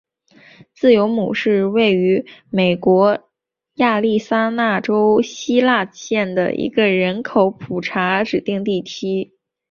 [0.73, 3.29] 自由亩是位于美国
[3.75, 9.35] 亚利桑那州希拉县的一个人口普查指定地区。